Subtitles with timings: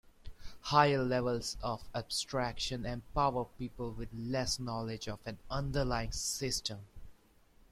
[0.61, 6.79] Higher levels of abstraction empower people with less knowledge of an underlying system.